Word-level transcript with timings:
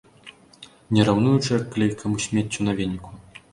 Не 0.97 1.05
раўнуючы, 1.09 1.51
як 1.59 1.69
клейкаму 1.77 2.25
смеццю 2.27 2.61
на 2.69 2.77
веніку. 2.83 3.11